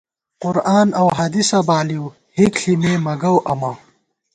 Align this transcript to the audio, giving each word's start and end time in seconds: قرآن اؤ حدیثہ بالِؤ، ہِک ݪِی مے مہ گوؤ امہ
قرآن 0.41 0.87
اؤ 1.01 1.07
حدیثہ 1.17 1.59
بالِؤ، 1.67 2.05
ہِک 2.37 2.53
ݪِی 2.61 2.73
مے 2.81 2.93
مہ 3.03 3.13
گوؤ 3.21 3.39
امہ 3.51 3.71